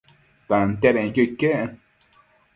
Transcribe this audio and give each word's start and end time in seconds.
Tantiadenquio 0.51 1.27
iquec 1.27 1.69